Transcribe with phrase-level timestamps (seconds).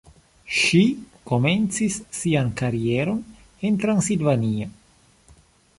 [0.59, 0.79] Ŝi
[1.31, 3.23] komencis sian karieron
[3.69, 4.71] en Transilvanio.